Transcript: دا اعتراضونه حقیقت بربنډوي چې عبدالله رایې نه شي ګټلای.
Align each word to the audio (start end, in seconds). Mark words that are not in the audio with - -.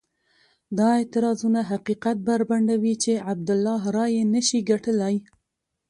دا 0.77 0.87
اعتراضونه 0.99 1.59
حقیقت 1.71 2.17
بربنډوي 2.27 2.95
چې 3.03 3.13
عبدالله 3.31 3.81
رایې 3.97 4.23
نه 4.33 4.41
شي 4.47 4.59
ګټلای. 4.71 5.15